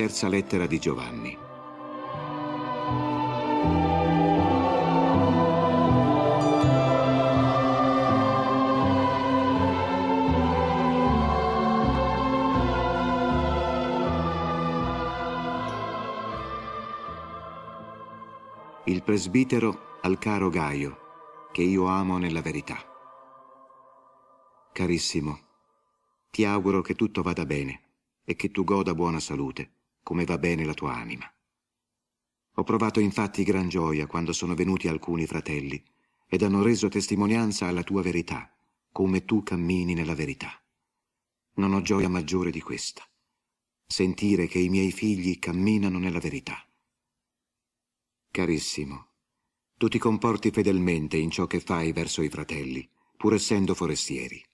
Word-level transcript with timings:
Terza 0.00 0.28
lettera 0.28 0.66
di 0.66 0.78
Giovanni. 0.78 1.38
Il 18.84 19.02
presbitero 19.02 19.98
al 20.00 20.16
caro 20.18 20.48
Gaio, 20.48 20.96
che 21.52 21.60
io 21.60 21.84
amo 21.84 22.16
nella 22.16 22.40
verità. 22.40 22.78
Carissimo, 24.72 25.38
ti 26.30 26.46
auguro 26.46 26.80
che 26.80 26.94
tutto 26.94 27.20
vada 27.20 27.44
bene 27.44 27.82
e 28.24 28.34
che 28.34 28.50
tu 28.50 28.64
goda 28.64 28.94
buona 28.94 29.20
salute, 29.20 29.79
come 30.10 30.24
va 30.24 30.38
bene 30.38 30.64
la 30.64 30.74
tua 30.74 30.92
anima. 30.92 31.32
Ho 32.56 32.64
provato 32.64 32.98
infatti 32.98 33.44
gran 33.44 33.68
gioia 33.68 34.08
quando 34.08 34.32
sono 34.32 34.56
venuti 34.56 34.88
alcuni 34.88 35.24
fratelli 35.24 35.80
ed 36.26 36.42
hanno 36.42 36.64
reso 36.64 36.88
testimonianza 36.88 37.68
alla 37.68 37.84
tua 37.84 38.02
verità, 38.02 38.52
come 38.90 39.24
tu 39.24 39.44
cammini 39.44 39.94
nella 39.94 40.16
verità. 40.16 40.60
Non 41.54 41.74
ho 41.74 41.80
gioia 41.82 42.08
maggiore 42.08 42.50
di 42.50 42.60
questa, 42.60 43.08
sentire 43.86 44.48
che 44.48 44.58
i 44.58 44.68
miei 44.68 44.90
figli 44.90 45.38
camminano 45.38 46.00
nella 46.00 46.18
verità. 46.18 46.58
Carissimo, 48.32 49.10
tu 49.76 49.86
ti 49.86 49.98
comporti 49.98 50.50
fedelmente 50.50 51.18
in 51.18 51.30
ciò 51.30 51.46
che 51.46 51.60
fai 51.60 51.92
verso 51.92 52.20
i 52.22 52.28
fratelli, 52.28 52.90
pur 53.16 53.34
essendo 53.34 53.76
forestieri. 53.76 54.44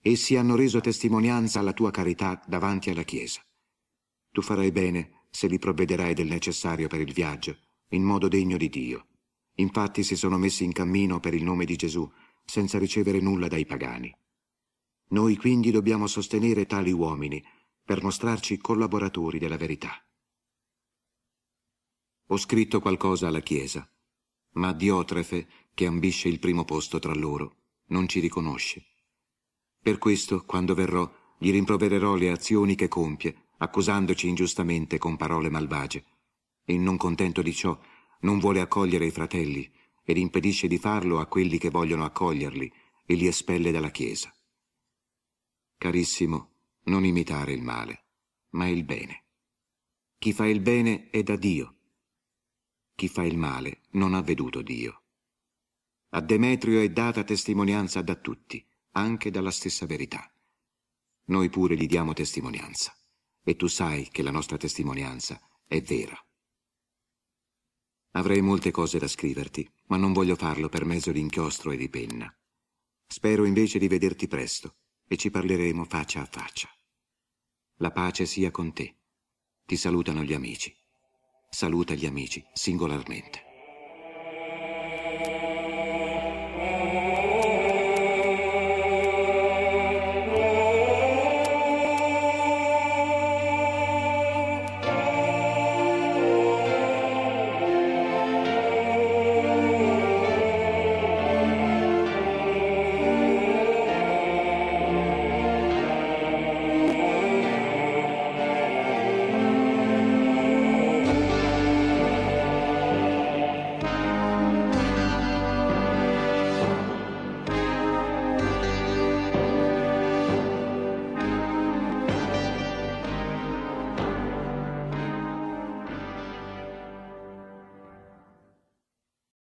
Essi 0.00 0.36
hanno 0.36 0.56
reso 0.56 0.80
testimonianza 0.80 1.60
alla 1.60 1.74
tua 1.74 1.90
carità 1.90 2.42
davanti 2.46 2.88
alla 2.88 3.02
Chiesa. 3.02 3.44
Tu 4.34 4.42
farai 4.42 4.72
bene 4.72 5.26
se 5.30 5.46
li 5.46 5.60
provvederai 5.60 6.12
del 6.12 6.26
necessario 6.26 6.88
per 6.88 7.00
il 7.00 7.12
viaggio, 7.12 7.56
in 7.90 8.02
modo 8.02 8.26
degno 8.26 8.56
di 8.56 8.68
Dio. 8.68 9.06
Infatti 9.58 10.02
si 10.02 10.16
sono 10.16 10.36
messi 10.38 10.64
in 10.64 10.72
cammino 10.72 11.20
per 11.20 11.34
il 11.34 11.44
nome 11.44 11.64
di 11.64 11.76
Gesù, 11.76 12.10
senza 12.44 12.76
ricevere 12.76 13.20
nulla 13.20 13.46
dai 13.46 13.64
pagani. 13.64 14.12
Noi 15.10 15.36
quindi 15.36 15.70
dobbiamo 15.70 16.08
sostenere 16.08 16.66
tali 16.66 16.90
uomini 16.90 17.40
per 17.84 18.02
mostrarci 18.02 18.58
collaboratori 18.58 19.38
della 19.38 19.56
verità. 19.56 20.04
Ho 22.26 22.36
scritto 22.36 22.80
qualcosa 22.80 23.28
alla 23.28 23.38
Chiesa, 23.38 23.88
ma 24.54 24.72
Diotrefe, 24.72 25.46
che 25.74 25.86
ambisce 25.86 26.26
il 26.26 26.40
primo 26.40 26.64
posto 26.64 26.98
tra 26.98 27.14
loro, 27.14 27.58
non 27.90 28.08
ci 28.08 28.18
riconosce. 28.18 28.84
Per 29.80 29.98
questo, 29.98 30.44
quando 30.44 30.74
verrò, 30.74 31.08
gli 31.38 31.52
rimprovererò 31.52 32.16
le 32.16 32.30
azioni 32.32 32.74
che 32.74 32.88
compie, 32.88 33.43
accusandoci 33.64 34.28
ingiustamente 34.28 34.98
con 34.98 35.16
parole 35.16 35.50
malvagie. 35.50 36.04
E 36.64 36.78
non 36.78 36.96
contento 36.96 37.42
di 37.42 37.52
ciò, 37.52 37.78
non 38.20 38.38
vuole 38.38 38.60
accogliere 38.60 39.06
i 39.06 39.10
fratelli 39.10 39.70
ed 40.02 40.16
impedisce 40.16 40.68
di 40.68 40.78
farlo 40.78 41.18
a 41.18 41.26
quelli 41.26 41.58
che 41.58 41.70
vogliono 41.70 42.04
accoglierli 42.04 42.72
e 43.04 43.14
li 43.14 43.26
espelle 43.26 43.70
dalla 43.70 43.90
Chiesa. 43.90 44.32
Carissimo, 45.76 46.52
non 46.84 47.04
imitare 47.04 47.52
il 47.52 47.62
male, 47.62 48.04
ma 48.50 48.68
il 48.68 48.84
bene. 48.84 49.24
Chi 50.18 50.32
fa 50.32 50.46
il 50.46 50.60
bene 50.60 51.10
è 51.10 51.22
da 51.22 51.36
Dio. 51.36 51.76
Chi 52.94 53.08
fa 53.08 53.24
il 53.24 53.36
male 53.36 53.80
non 53.90 54.14
ha 54.14 54.22
veduto 54.22 54.62
Dio. 54.62 55.02
A 56.10 56.20
Demetrio 56.20 56.80
è 56.80 56.88
data 56.90 57.24
testimonianza 57.24 58.00
da 58.00 58.14
tutti 58.14 58.64
anche 58.92 59.30
dalla 59.30 59.50
stessa 59.50 59.86
verità. 59.86 60.30
Noi 61.26 61.48
pure 61.48 61.76
gli 61.76 61.86
diamo 61.86 62.12
testimonianza, 62.12 62.94
e 63.44 63.56
tu 63.56 63.66
sai 63.66 64.08
che 64.08 64.22
la 64.22 64.30
nostra 64.30 64.56
testimonianza 64.56 65.40
è 65.66 65.80
vera. 65.82 66.18
Avrei 68.12 68.40
molte 68.40 68.70
cose 68.70 68.98
da 68.98 69.08
scriverti, 69.08 69.68
ma 69.86 69.96
non 69.96 70.12
voglio 70.12 70.36
farlo 70.36 70.68
per 70.68 70.84
mezzo 70.84 71.12
di 71.12 71.20
inchiostro 71.20 71.72
e 71.72 71.76
di 71.76 71.88
penna. 71.88 72.32
Spero 73.06 73.44
invece 73.44 73.78
di 73.78 73.88
vederti 73.88 74.26
presto 74.26 74.76
e 75.06 75.16
ci 75.16 75.30
parleremo 75.30 75.84
faccia 75.84 76.22
a 76.22 76.26
faccia. 76.26 76.68
La 77.78 77.90
pace 77.90 78.24
sia 78.24 78.50
con 78.50 78.72
te. 78.72 78.96
Ti 79.66 79.76
salutano 79.76 80.22
gli 80.22 80.32
amici. 80.32 80.74
Saluta 81.50 81.94
gli 81.94 82.06
amici 82.06 82.44
singolarmente. 82.52 83.43